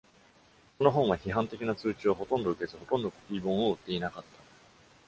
[0.79, 4.29] その本は批判的な通知をほとんど受けず、ほとんどコピー本を売っていなかった。